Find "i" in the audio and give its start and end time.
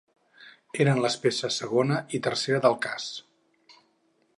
2.19-2.23